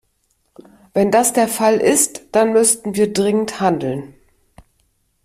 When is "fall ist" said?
1.47-2.23